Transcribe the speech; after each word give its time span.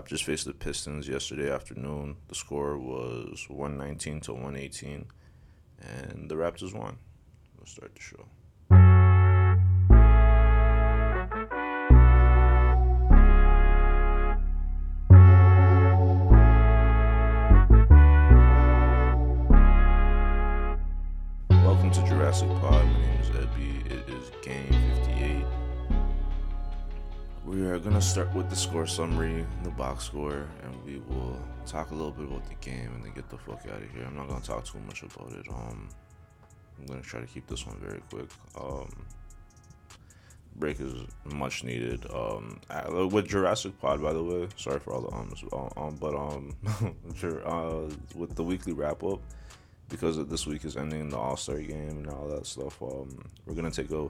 Raptors 0.00 0.22
faced 0.22 0.46
the 0.46 0.54
Pistons 0.54 1.06
yesterday 1.08 1.52
afternoon. 1.52 2.16
The 2.28 2.34
score 2.34 2.78
was 2.78 3.44
119 3.50 4.22
to 4.22 4.32
118, 4.32 5.04
and 5.78 6.30
the 6.30 6.36
Raptors 6.36 6.72
won. 6.72 6.96
Let's 7.58 7.72
start 7.72 7.94
the 7.94 8.00
show. 8.00 8.24
Welcome 21.50 21.90
to 21.90 22.02
Jurassic 22.06 22.48
Pod. 22.48 22.86
My 22.86 23.00
name 23.00 23.20
is 23.20 23.28
Ebby. 23.28 23.86
It 23.92 24.08
is 24.08 24.30
game 24.40 24.72
58. 25.04 25.59
We 27.44 27.62
are 27.62 27.78
going 27.78 27.94
to 27.94 28.02
start 28.02 28.32
with 28.34 28.50
the 28.50 28.56
score 28.56 28.86
summary, 28.86 29.46
the 29.64 29.70
box 29.70 30.04
score, 30.04 30.46
and 30.62 30.84
we 30.84 30.98
will 31.08 31.40
talk 31.64 31.90
a 31.90 31.94
little 31.94 32.10
bit 32.10 32.26
about 32.26 32.46
the 32.46 32.54
game 32.56 32.92
and 32.94 33.02
then 33.02 33.12
get 33.14 33.30
the 33.30 33.38
fuck 33.38 33.62
out 33.72 33.82
of 33.82 33.90
here. 33.92 34.04
I'm 34.06 34.14
not 34.14 34.28
going 34.28 34.40
to 34.40 34.46
talk 34.46 34.66
too 34.66 34.78
much 34.80 35.02
about 35.02 35.32
it. 35.32 35.48
Um, 35.48 35.88
I'm 36.78 36.86
going 36.86 37.00
to 37.00 37.06
try 37.06 37.20
to 37.20 37.26
keep 37.26 37.46
this 37.46 37.66
one 37.66 37.78
very 37.80 38.00
quick. 38.10 38.28
Um, 38.60 38.90
break 40.56 40.80
is 40.80 40.92
much 41.24 41.64
needed. 41.64 42.04
Um, 42.12 42.60
uh, 42.68 43.08
with 43.08 43.26
Jurassic 43.26 43.78
Pod, 43.80 44.02
by 44.02 44.12
the 44.12 44.22
way. 44.22 44.48
Sorry 44.56 44.78
for 44.78 44.92
all 44.92 45.00
the 45.00 45.16
ums, 45.16 45.42
um, 45.52 45.70
um, 45.76 45.96
but 45.96 46.14
um, 46.14 46.54
uh, 47.46 47.94
with 48.14 48.34
the 48.34 48.44
weekly 48.44 48.74
wrap 48.74 49.02
up, 49.02 49.20
because 49.88 50.24
this 50.28 50.46
week 50.46 50.64
is 50.66 50.76
ending 50.76 51.08
the 51.08 51.16
All 51.16 51.36
Star 51.36 51.58
game 51.58 51.88
and 51.88 52.08
all 52.08 52.28
that 52.28 52.46
stuff. 52.46 52.80
Um, 52.82 53.24
we're 53.46 53.54
gonna 53.54 53.70
take 53.70 53.90
a 53.90 54.08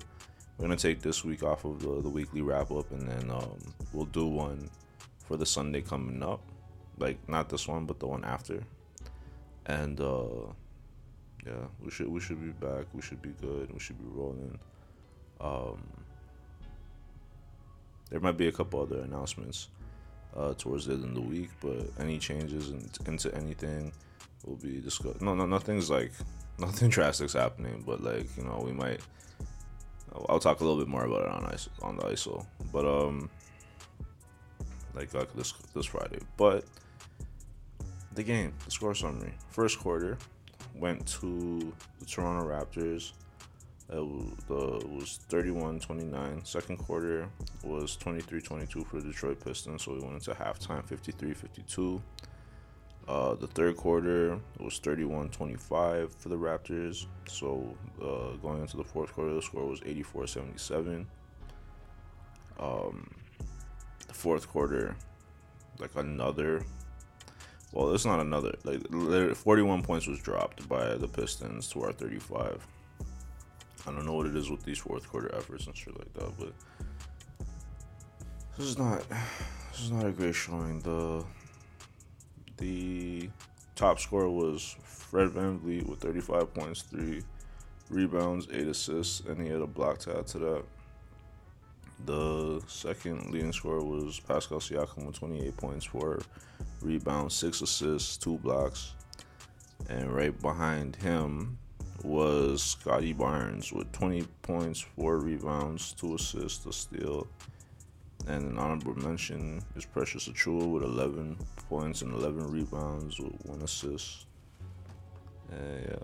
we're 0.61 0.67
gonna 0.67 0.77
take 0.77 1.01
this 1.01 1.25
week 1.25 1.43
off 1.43 1.65
of 1.65 1.81
the, 1.81 2.03
the 2.03 2.09
weekly 2.11 2.43
wrap 2.43 2.71
up, 2.71 2.91
and 2.91 3.09
then 3.09 3.31
um, 3.31 3.59
we'll 3.95 4.05
do 4.05 4.27
one 4.27 4.69
for 5.25 5.39
the 5.39 5.47
Sunday 5.47 5.81
coming 5.81 6.23
up. 6.23 6.43
Like 6.99 7.17
not 7.31 7.49
this 7.49 7.67
one, 7.67 7.87
but 7.87 7.99
the 7.99 8.07
one 8.07 8.25
after. 8.25 8.63
And 9.65 9.99
uh, 9.99 10.53
yeah, 11.47 11.65
we 11.83 11.91
should 11.91 12.09
we 12.09 12.21
should 12.21 12.43
be 12.43 12.51
back. 12.67 12.85
We 12.93 13.01
should 13.01 13.23
be 13.23 13.31
good. 13.41 13.73
We 13.73 13.79
should 13.79 13.99
be 13.99 14.05
rolling. 14.05 14.59
Um, 15.41 15.83
there 18.11 18.21
might 18.21 18.37
be 18.37 18.49
a 18.49 18.53
couple 18.53 18.83
other 18.83 19.01
announcements 19.01 19.69
uh, 20.37 20.53
towards 20.59 20.85
the 20.85 20.93
end 20.93 21.05
of 21.05 21.15
the 21.15 21.23
week, 21.23 21.49
but 21.63 21.91
any 21.99 22.19
changes 22.19 22.69
in, 22.69 22.87
into 23.07 23.35
anything 23.35 23.93
will 24.45 24.57
be 24.57 24.79
discussed. 24.79 25.23
No, 25.23 25.35
no, 25.35 25.47
nothing's 25.47 25.89
like 25.89 26.13
nothing 26.59 26.91
drastic's 26.91 27.33
happening, 27.33 27.83
but 27.87 28.03
like 28.03 28.27
you 28.37 28.45
know, 28.45 28.61
we 28.63 28.73
might. 28.73 29.01
I'll, 30.29 30.41
talk 30.41 30.61
a 30.61 30.65
little 30.65 30.79
bit 30.79 30.89
more 30.89 31.05
about 31.05 31.23
it 31.23 31.29
on 31.29 31.45
ice 31.47 31.69
on 31.83 31.97
the 31.97 32.03
ISO, 32.05 32.45
but 32.73 32.85
um, 32.85 33.31
like 34.95 35.15
like 35.15 35.33
this 35.35 35.53
this 35.75 35.87
Friday. 35.87 36.19
But 36.37 36.65
the 38.15 38.23
game, 38.23 38.53
the 38.65 38.71
score 38.71 38.95
summary, 38.95 39.35
first 39.51 39.79
quarter 39.79 40.19
went 40.75 41.07
to 41.07 41.73
the 41.99 42.07
Toronto 42.07 42.47
Raptors. 42.49 43.13
It 43.93 43.97
was, 43.97 44.33
the, 44.47 44.77
it 44.77 44.89
was 44.89 45.19
31-29. 45.31 46.47
Second 46.47 46.77
quarter 46.77 47.29
was 47.65 47.97
23-22 47.97 48.87
for 48.87 49.01
the 49.01 49.09
Detroit 49.09 49.45
Pistons, 49.45 49.83
so 49.83 49.95
we 49.95 49.99
went 49.99 50.15
into 50.15 50.31
halftime 50.31 50.87
53-52. 50.87 52.01
Uh, 53.11 53.35
the 53.35 53.49
third 53.49 53.77
quarter 53.77 54.39
was 54.61 54.79
31-25 54.79 56.15
for 56.15 56.29
the 56.29 56.37
Raptors. 56.37 57.07
So 57.27 57.77
uh, 58.01 58.37
going 58.37 58.61
into 58.61 58.77
the 58.77 58.85
fourth 58.85 59.13
quarter, 59.13 59.35
the 59.35 59.43
score 59.43 59.67
was 59.67 59.81
84-77. 59.81 61.07
Um, 62.61 63.11
the 64.07 64.15
fourth 64.15 64.49
quarter, 64.49 64.95
like 65.81 65.91
another. 65.97 66.65
Well, 67.73 67.93
it's 67.93 68.05
not 68.05 68.21
another. 68.21 68.55
Like 68.63 69.35
41 69.35 69.83
points 69.83 70.07
was 70.07 70.21
dropped 70.21 70.69
by 70.69 70.95
the 70.95 71.09
Pistons 71.09 71.69
to 71.71 71.83
our 71.83 71.93
35. 71.93 72.65
I 73.89 73.91
don't 73.91 74.07
know 74.07 74.15
what 74.15 74.27
it 74.27 74.37
is 74.37 74.53
with 74.53 74.63
these 74.63 74.79
fourth 74.79 75.09
quarter 75.09 75.35
efforts 75.35 75.67
and 75.67 75.77
shit 75.77 75.99
like 75.99 76.13
that, 76.15 76.39
but 76.39 76.53
this 78.57 78.67
is 78.67 78.79
not. 78.79 79.03
This 79.73 79.81
is 79.81 79.91
not 79.91 80.07
a 80.07 80.13
great 80.13 80.35
showing. 80.35 80.79
The 80.81 81.25
the 82.61 83.29
top 83.75 83.99
scorer 83.99 84.31
was 84.31 84.77
Fred 84.85 85.31
VanVleet 85.31 85.89
with 85.89 86.01
35 86.01 86.55
points, 86.55 86.83
3 86.83 87.23
rebounds, 87.89 88.47
8 88.53 88.69
assists, 88.69 89.21
and 89.21 89.41
he 89.43 89.49
had 89.49 89.61
a 89.61 89.67
block 89.67 89.99
to 90.01 90.19
add 90.19 90.27
to 90.29 90.39
that. 90.39 90.63
The 92.07 92.63
second 92.67 93.31
leading 93.31 93.53
scorer 93.53 93.83
was 93.83 94.21
Pascal 94.21 94.59
Siakam 94.59 95.07
with 95.07 95.19
28 95.19 95.57
points, 95.57 95.85
4 95.87 96.21
rebounds, 96.81 97.35
6 97.35 97.63
assists, 97.63 98.17
2 98.19 98.39
blocks. 98.39 98.93
And 99.89 100.15
right 100.15 100.39
behind 100.41 100.97
him 100.97 101.59
was 102.05 102.63
Scottie 102.63 103.13
Barnes 103.13 103.73
with 103.73 103.91
20 103.93 104.23
points, 104.43 104.81
4 104.81 105.19
rebounds, 105.19 105.93
2 105.93 106.15
assists, 106.15 106.65
a 106.67 106.73
steal. 106.73 107.27
And 108.27 108.53
an 108.53 108.59
honorable 108.59 108.95
mention 108.97 109.63
is 109.77 109.85
Precious 109.85 110.29
Achiuwa 110.29 110.71
with 110.71 110.83
11 110.83 111.37
points 111.69 112.03
and 112.03 112.13
11 112.13 112.51
rebounds 112.51 113.19
with 113.19 113.33
1 113.47 113.63
assist. 113.63 114.27
And 115.51 115.83
yeah. 115.89 115.97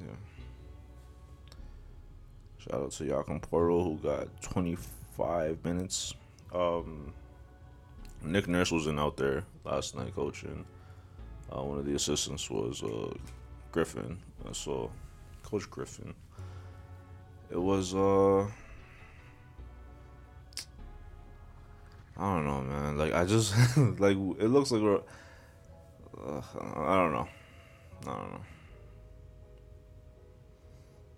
Yeah. 0.00 0.16
Shout 2.58 2.80
out 2.80 2.90
to 2.92 3.06
Jakob 3.06 3.50
Poeltl 3.50 3.84
who 3.84 3.98
got 3.98 4.42
25 4.42 5.64
minutes. 5.64 6.14
Um, 6.54 7.12
Nick 8.22 8.48
Nurse 8.48 8.72
wasn't 8.72 8.98
out 8.98 9.16
there 9.16 9.44
last 9.64 9.94
night 9.96 10.14
coaching. 10.14 10.64
Uh, 11.50 11.62
one 11.62 11.78
of 11.78 11.86
the 11.86 11.94
assistants 11.94 12.50
was 12.50 12.82
uh, 12.82 13.12
Griffin. 13.72 14.18
Uh, 14.46 14.52
so, 14.52 14.90
Coach 15.42 15.68
Griffin. 15.70 16.14
It 17.50 17.60
was 17.60 17.94
uh 17.94 18.46
I 22.18 22.34
don't 22.34 22.46
know, 22.46 22.60
man. 22.62 22.98
Like 22.98 23.14
I 23.14 23.24
just 23.24 23.54
like 23.98 24.16
it 24.16 24.48
looks 24.48 24.70
like 24.72 24.82
we're. 24.82 25.00
Uh, 26.18 26.42
I 26.60 26.96
don't 26.96 27.12
know. 27.12 27.28
I 28.02 28.16
don't 28.16 28.32
know. 28.32 28.40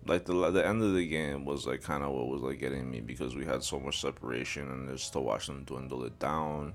Like 0.05 0.25
the 0.25 0.51
the 0.51 0.65
end 0.65 0.83
of 0.83 0.93
the 0.93 1.07
game 1.07 1.43
was 1.45 1.65
like 1.65 1.81
kind 1.81 2.03
of 2.03 2.11
what 2.11 2.27
was 2.27 2.41
like 2.41 2.59
getting 2.59 2.89
me 2.89 3.01
because 3.01 3.35
we 3.35 3.45
had 3.45 3.63
so 3.63 3.79
much 3.79 3.99
separation 3.99 4.69
and 4.69 4.89
just 4.89 5.13
to 5.13 5.19
watch 5.19 5.47
them 5.47 5.63
dwindle 5.63 6.03
it 6.05 6.19
down. 6.19 6.73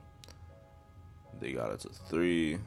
They 1.40 1.52
got 1.52 1.72
it 1.72 1.80
to 1.80 1.88
three. 2.08 2.58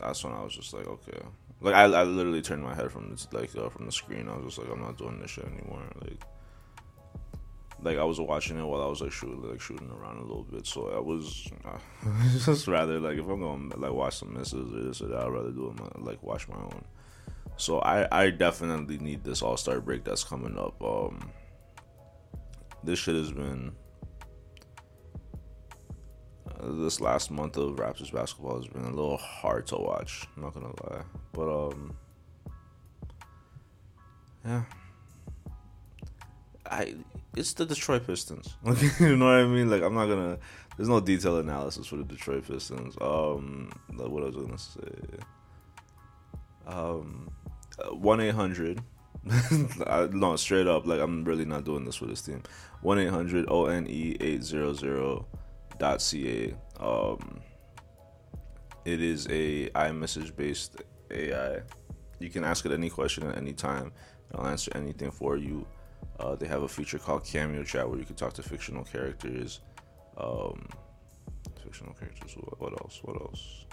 That's 0.00 0.24
when 0.24 0.32
I 0.32 0.42
was 0.42 0.54
just 0.54 0.72
like, 0.72 0.86
okay. 0.86 1.20
Like 1.60 1.74
I, 1.74 1.84
I 1.84 2.02
literally 2.04 2.42
turned 2.42 2.62
my 2.62 2.74
head 2.74 2.90
from 2.90 3.10
this 3.10 3.28
like 3.32 3.54
uh, 3.56 3.68
from 3.68 3.86
the 3.86 3.92
screen. 3.92 4.28
I 4.28 4.36
was 4.36 4.46
just 4.46 4.58
like, 4.58 4.72
I'm 4.72 4.80
not 4.80 4.98
doing 4.98 5.20
this 5.20 5.30
shit 5.30 5.44
anymore. 5.44 5.82
Like 6.00 6.22
like 7.82 7.98
I 7.98 8.04
was 8.04 8.20
watching 8.20 8.58
it 8.58 8.64
while 8.64 8.82
I 8.82 8.86
was 8.86 9.00
like 9.00 9.12
shooting 9.12 9.42
like 9.42 9.60
shooting 9.60 9.90
around 9.90 10.18
a 10.18 10.22
little 10.22 10.44
bit. 10.44 10.66
So 10.66 10.88
I 10.88 10.98
was 10.98 11.48
uh, 11.64 11.78
just 12.44 12.66
rather 12.66 12.98
like 12.98 13.18
if 13.18 13.26
I'm 13.26 13.40
gonna 13.40 13.76
like 13.76 13.92
watch 13.92 14.16
some 14.16 14.34
misses 14.34 14.72
or 14.72 14.82
this 14.82 15.00
or 15.00 15.08
that, 15.08 15.24
I'd 15.24 15.28
rather 15.28 15.50
do 15.50 15.68
it 15.68 15.80
my, 15.80 16.10
like 16.10 16.22
watch 16.22 16.48
my 16.48 16.56
own. 16.56 16.84
So 17.56 17.80
I 17.80 18.08
I 18.10 18.30
definitely 18.30 18.98
need 18.98 19.24
this 19.24 19.42
All 19.42 19.56
Star 19.56 19.80
break 19.80 20.04
that's 20.04 20.24
coming 20.24 20.58
up. 20.58 20.82
Um, 20.82 21.30
this 22.82 22.98
shit 22.98 23.14
has 23.14 23.32
been. 23.32 23.72
Uh, 26.60 26.72
this 26.82 27.00
last 27.00 27.30
month 27.30 27.56
of 27.56 27.76
Raptors 27.76 28.12
basketball 28.12 28.56
has 28.56 28.66
been 28.66 28.84
a 28.84 28.90
little 28.90 29.16
hard 29.16 29.66
to 29.68 29.76
watch. 29.76 30.26
Not 30.36 30.54
gonna 30.54 30.72
lie, 30.90 31.02
but 31.32 31.68
um, 31.68 31.96
yeah, 34.44 34.64
I 36.66 36.94
it's 37.36 37.52
the 37.54 37.66
Detroit 37.66 38.06
Pistons. 38.06 38.56
you 39.00 39.16
know 39.16 39.26
what 39.26 39.34
I 39.34 39.44
mean? 39.44 39.70
Like 39.70 39.82
I'm 39.82 39.94
not 39.94 40.06
gonna. 40.06 40.38
There's 40.76 40.88
no 40.88 41.00
detailed 41.00 41.44
analysis 41.44 41.86
for 41.86 41.96
the 41.96 42.04
Detroit 42.04 42.46
Pistons. 42.46 42.96
Um, 43.00 43.72
like 43.94 44.08
what 44.08 44.22
I 44.22 44.26
was 44.26 44.36
gonna 44.36 44.58
say. 44.58 45.18
Um, 46.66 47.30
one 47.92 48.20
eight 48.20 48.34
hundred. 48.34 48.82
No, 50.12 50.36
straight 50.36 50.66
up. 50.66 50.86
Like 50.86 51.00
I'm 51.00 51.24
really 51.24 51.44
not 51.44 51.64
doing 51.64 51.84
this 51.84 51.96
for 51.96 52.06
this 52.06 52.22
team. 52.22 52.42
One 52.82 52.98
eight 52.98 53.10
hundred 53.10 53.46
O 53.48 53.66
N 53.66 53.86
E 53.88 54.16
eight 54.20 54.42
zero 54.42 54.72
zero 54.72 55.26
dot 55.78 56.00
ca. 56.00 56.54
Um, 56.80 57.40
it 58.84 59.02
is 59.02 59.26
a 59.28 59.68
iMessage 59.70 60.34
based 60.34 60.82
AI. 61.10 61.60
You 62.20 62.30
can 62.30 62.44
ask 62.44 62.64
it 62.64 62.72
any 62.72 62.88
question 62.88 63.24
at 63.28 63.36
any 63.36 63.52
time. 63.52 63.92
I'll 64.34 64.46
answer 64.46 64.70
anything 64.74 65.10
for 65.10 65.36
you. 65.36 65.66
Uh, 66.18 66.34
they 66.34 66.46
have 66.46 66.62
a 66.62 66.68
feature 66.68 66.98
called 66.98 67.24
Cameo 67.24 67.62
Chat 67.62 67.88
where 67.88 67.98
you 67.98 68.04
can 68.04 68.16
talk 68.16 68.32
to 68.34 68.42
fictional 68.42 68.84
characters. 68.84 69.60
Um, 70.16 70.68
fictional 71.62 71.94
characters. 71.94 72.34
What, 72.36 72.60
what 72.60 72.72
else? 72.72 73.00
What 73.02 73.20
else? 73.20 73.66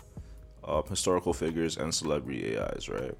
Uh, 0.63 0.81
historical 0.83 1.33
figures 1.33 1.77
and 1.77 1.93
celebrity 1.93 2.57
AIs, 2.57 2.89
right? 2.89 3.15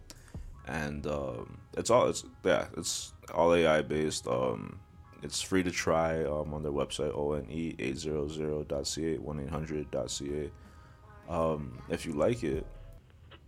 And 0.67 1.05
um, 1.07 1.59
it's 1.77 1.89
all 1.89 2.07
it's 2.07 2.25
yeah, 2.43 2.67
it's 2.77 3.13
all 3.33 3.53
AI 3.53 3.81
based. 3.81 4.27
Um, 4.27 4.79
it's 5.25 5.41
free 5.41 5.63
to 5.63 5.71
try 5.71 6.23
um, 6.23 6.53
on 6.53 6.61
their 6.61 6.71
website 6.71 7.15
one800.ca 7.15 9.17
1-800.ca 9.17 10.51
um, 11.27 11.81
if 11.89 12.05
you 12.05 12.13
like 12.13 12.43
it 12.43 12.67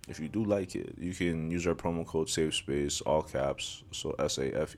if 0.08 0.20
you 0.20 0.28
do 0.28 0.44
like 0.44 0.76
it 0.76 0.96
you 0.98 1.14
can 1.14 1.52
use 1.52 1.68
our 1.68 1.76
promo 1.76 2.06
code 2.06 2.30
safe 2.30 2.56
space 2.56 3.02
all 3.02 3.22
caps. 3.22 3.84
So 3.92 4.16
s-a-f-e-s-p-a-c-e 4.20 4.72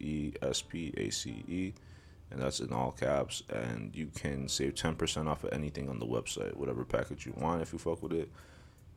and 2.32 2.40
that's 2.40 2.60
in 2.60 2.72
all 2.72 2.92
caps. 2.92 3.42
And 3.50 3.96
you 3.96 4.08
can 4.16 4.48
save 4.48 4.76
10% 4.76 5.28
off 5.28 5.44
of 5.44 5.52
anything 5.52 5.90
on 5.90 6.00
the 6.00 6.06
website 6.06 6.56
whatever 6.56 6.84
package 6.84 7.26
you 7.26 7.34
want 7.38 7.62
if 7.62 7.74
you 7.74 7.80
fuck 7.80 8.02
with 8.04 8.14
it. 8.14 8.30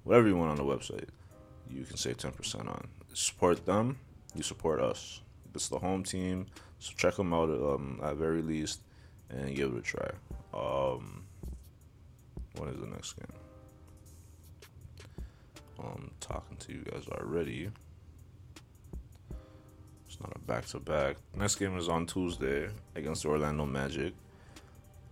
Whatever 0.05 0.29
you 0.29 0.37
want 0.37 0.51
on 0.51 0.57
the 0.57 0.65
website 0.65 1.09
you 1.71 1.85
can 1.85 1.97
save 1.97 2.19
10% 2.19 2.69
on. 2.69 2.89
Support 3.13 3.67
them 3.67 3.99
you 4.35 4.43
support 4.43 4.81
us. 4.81 5.21
It's 5.55 5.69
the 5.69 5.79
home 5.79 6.03
team 6.03 6.47
so 6.79 6.93
check 6.97 7.15
them 7.15 7.33
out 7.33 7.49
um, 7.49 8.01
at 8.03 8.17
very 8.17 8.43
least 8.43 8.81
and 9.31 9.55
give 9.55 9.73
it 9.73 9.79
a 9.79 9.83
try. 9.83 10.11
Um, 10.53 11.25
what 12.57 12.69
is 12.69 12.81
the 12.81 12.87
next 12.87 13.15
game? 13.15 13.42
I'm 15.85 16.11
talking 16.21 16.57
to 16.59 16.73
you 16.73 16.85
guys 16.91 17.07
already. 17.09 17.71
It's 20.07 20.21
not 20.21 20.33
a 20.35 20.39
back 20.41 20.67
to 20.67 20.81
back. 20.81 21.17
Next 21.35 21.57
game 21.57 21.77
is 21.79 21.89
on 21.89 22.07
Tuesday 22.07 22.69
against 22.95 23.23
the 23.23 23.29
Orlando 23.31 23.67
Magic. 23.67 24.15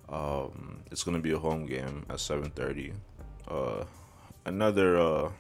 Um, 0.09 0.83
it's 0.91 1.05
gonna 1.05 1.21
be 1.21 1.33
a 1.33 1.39
home 1.39 1.67
game 1.67 2.05
at 2.11 2.17
7:30. 2.17 2.93
Uh, 3.49 3.85
another 4.45 4.99
uh, 4.99 5.31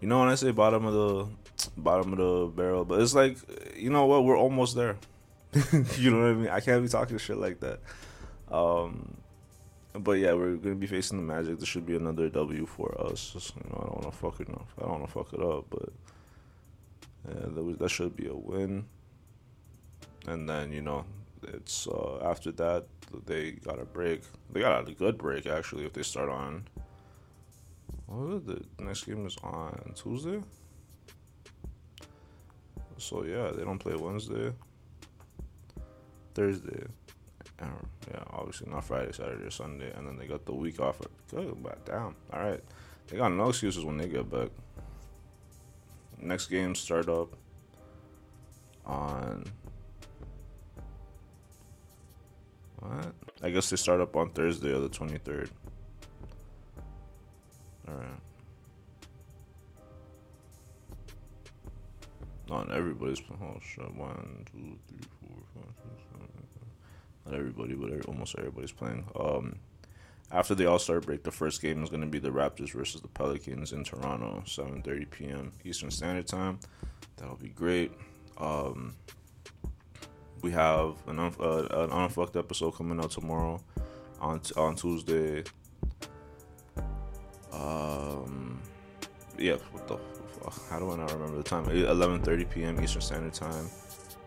you 0.00 0.08
know 0.08 0.20
when 0.20 0.28
I 0.28 0.34
say 0.34 0.50
bottom 0.50 0.86
of 0.86 0.94
the 0.94 1.70
bottom 1.76 2.12
of 2.12 2.18
the 2.18 2.46
barrel, 2.54 2.84
but 2.84 3.00
it's 3.00 3.14
like 3.14 3.38
you 3.76 3.90
know 3.90 4.06
what, 4.06 4.24
we're 4.24 4.38
almost 4.38 4.74
there. 4.74 4.96
you 5.96 6.10
know 6.10 6.20
what 6.20 6.28
I 6.28 6.34
mean? 6.34 6.48
I 6.48 6.60
can't 6.60 6.82
be 6.82 6.88
talking 6.88 7.18
shit 7.18 7.38
like 7.38 7.60
that. 7.60 7.80
Um, 8.50 9.16
but 9.98 10.12
yeah, 10.12 10.32
we're 10.32 10.56
gonna 10.56 10.74
be 10.74 10.86
facing 10.86 11.18
the 11.18 11.24
Magic. 11.24 11.58
This 11.58 11.68
should 11.68 11.86
be 11.86 11.96
another 11.96 12.28
W 12.28 12.66
for 12.66 12.98
us. 13.00 13.32
Just, 13.32 13.54
you 13.56 13.70
know, 13.70 13.78
I 13.80 13.86
don't 13.86 14.02
want 14.02 14.12
to 14.12 14.18
fuck 14.18 14.40
it 14.40 14.50
up. 14.50 14.68
I 14.78 14.82
don't 14.82 15.00
want 15.00 15.06
to 15.06 15.12
fuck 15.12 15.32
it 15.32 15.40
up, 15.40 15.66
but 15.70 15.92
yeah, 17.28 17.48
that, 17.54 17.62
was, 17.62 17.76
that 17.78 17.88
should 17.88 18.16
be 18.16 18.26
a 18.28 18.34
win. 18.34 18.86
And 20.26 20.48
then 20.48 20.72
you 20.72 20.82
know, 20.82 21.04
it's 21.42 21.86
uh, 21.86 22.18
after 22.22 22.52
that 22.52 22.86
they 23.26 23.52
got 23.52 23.78
a 23.80 23.84
break. 23.84 24.22
They 24.52 24.60
got 24.60 24.88
a 24.88 24.92
good 24.92 25.18
break 25.18 25.46
actually. 25.46 25.84
If 25.84 25.92
they 25.92 26.02
start 26.02 26.28
on, 26.28 26.66
what 28.06 28.46
the 28.46 28.62
next 28.78 29.04
game 29.04 29.26
is 29.26 29.36
on 29.42 29.92
Tuesday. 29.94 30.40
So 32.96 33.24
yeah, 33.24 33.50
they 33.50 33.64
don't 33.64 33.78
play 33.78 33.94
Wednesday. 33.94 34.52
Thursday. 36.34 36.84
Um, 37.60 37.86
yeah, 38.08 38.22
obviously 38.30 38.70
not 38.70 38.84
Friday, 38.84 39.10
Saturday, 39.12 39.44
or 39.44 39.50
Sunday, 39.50 39.92
and 39.96 40.06
then 40.06 40.16
they 40.16 40.26
got 40.26 40.46
the 40.46 40.52
week 40.52 40.80
off. 40.80 41.00
Good, 41.30 41.60
but 41.62 41.84
damn. 41.84 42.14
All 42.32 42.40
right, 42.40 42.62
they 43.08 43.16
got 43.16 43.32
no 43.32 43.48
excuses 43.48 43.84
when 43.84 43.96
they 43.96 44.06
get 44.08 44.30
back. 44.30 44.50
Next 46.20 46.46
game 46.46 46.74
start 46.74 47.08
up 47.08 47.34
on 48.86 49.44
what? 52.78 53.12
I 53.42 53.50
guess 53.50 53.70
they 53.70 53.76
start 53.76 54.00
up 54.00 54.14
on 54.16 54.30
Thursday 54.30 54.72
or 54.72 54.80
the 54.80 54.88
twenty 54.88 55.18
third. 55.18 55.50
All 57.88 57.94
right. 57.94 58.20
On 62.50 62.72
everybody's 62.72 63.20
oh 63.42 63.58
shit. 63.60 63.94
One, 63.94 64.44
two, 64.50 64.78
three, 64.88 65.06
four, 65.20 65.36
five, 65.54 65.74
six, 65.76 66.02
seven, 66.12 66.28
Not 67.28 67.38
everybody, 67.38 67.74
but 67.74 68.06
almost 68.06 68.34
everybody's 68.38 68.72
playing. 68.72 69.04
Um, 69.18 69.56
after 70.30 70.54
the 70.54 70.66
All 70.66 70.78
Star 70.78 71.00
break, 71.00 71.22
the 71.24 71.30
first 71.30 71.60
game 71.60 71.82
is 71.82 71.90
going 71.90 72.00
to 72.00 72.06
be 72.06 72.18
the 72.18 72.30
Raptors 72.30 72.72
versus 72.72 73.00
the 73.02 73.08
Pelicans 73.08 73.72
in 73.72 73.84
Toronto, 73.84 74.42
7:30 74.46 75.10
p.m. 75.10 75.52
Eastern 75.64 75.90
Standard 75.90 76.26
Time. 76.26 76.58
That'll 77.16 77.36
be 77.36 77.48
great. 77.48 77.92
Um, 78.38 78.94
we 80.42 80.50
have 80.52 80.94
an, 81.06 81.18
un- 81.18 81.34
uh, 81.40 81.66
an 81.70 81.90
unfucked 81.90 82.36
episode 82.36 82.72
coming 82.72 82.98
out 83.00 83.10
tomorrow 83.10 83.60
on 84.20 84.40
t- 84.40 84.54
on 84.56 84.76
Tuesday. 84.76 85.44
Um, 87.52 88.60
yeah, 89.38 89.56
what 89.72 89.86
the 89.88 89.98
how 90.70 90.78
do 90.78 90.90
I 90.90 90.96
not 90.96 91.12
remember 91.12 91.36
the 91.36 91.42
time? 91.42 91.66
11:30 91.66 92.50
p.m. 92.50 92.82
Eastern 92.82 93.02
Standard 93.02 93.34
Time, 93.34 93.68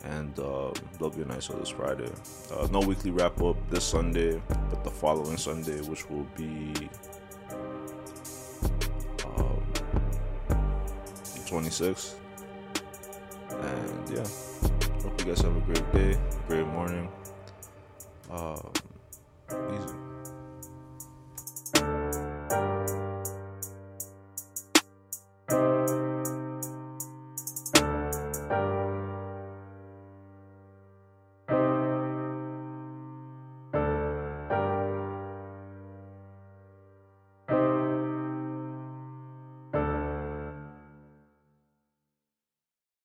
and 0.06 0.38
uh, 0.39 0.71
a 1.00 1.25
nice 1.25 1.45
so 1.45 1.53
this 1.53 1.69
Friday. 1.69 2.09
Uh, 2.53 2.68
no 2.71 2.80
weekly 2.80 3.12
wrap 3.12 3.42
up 3.42 3.57
this 3.69 3.83
Sunday, 3.83 4.42
but 4.69 4.83
the 4.83 4.89
following 4.89 5.38
Sunday, 5.38 5.81
which 5.81 6.09
will 6.09 6.27
be 6.36 6.74
um, 9.38 9.63
26th. 11.45 12.15
And 13.50 14.09
yeah, 14.09 14.25
hope 15.03 15.19
you 15.19 15.25
guys 15.25 15.42
have 15.42 15.56
a 15.56 15.62
great 15.62 15.92
day, 15.94 16.18
great 16.48 16.68
morning. 16.68 17.09
Um, 18.31 18.71
easy. 19.50 19.95